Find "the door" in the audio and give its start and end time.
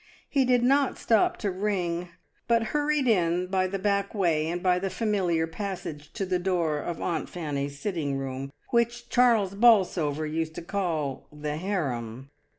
6.25-6.79